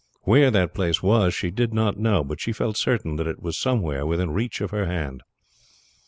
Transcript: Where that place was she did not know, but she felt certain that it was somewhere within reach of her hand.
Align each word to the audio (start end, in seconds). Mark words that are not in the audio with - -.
Where 0.21 0.49
that 0.49 0.73
place 0.73 1.03
was 1.03 1.31
she 1.35 1.51
did 1.51 1.75
not 1.75 1.99
know, 1.99 2.23
but 2.23 2.39
she 2.41 2.53
felt 2.53 2.75
certain 2.75 3.17
that 3.17 3.27
it 3.27 3.39
was 3.43 3.55
somewhere 3.55 4.03
within 4.03 4.31
reach 4.31 4.59
of 4.59 4.71
her 4.71 4.87
hand. 4.87 5.21